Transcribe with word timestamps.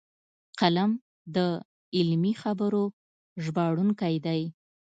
قلم 0.59 0.91
د 1.35 1.37
علمي 1.97 2.33
خبرو 2.41 2.83
ژباړونکی 3.43 4.15
دی 4.25 4.41